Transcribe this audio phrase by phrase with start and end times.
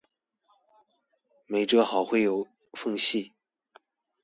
[1.45, 3.35] 沒摺好會有縫隙